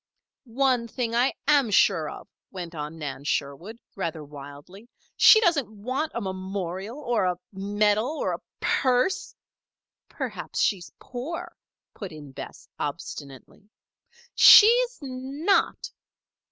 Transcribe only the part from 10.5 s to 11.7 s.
she's poor,"